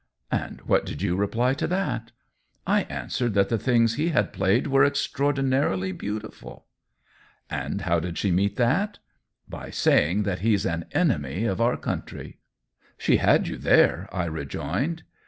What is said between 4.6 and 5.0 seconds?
were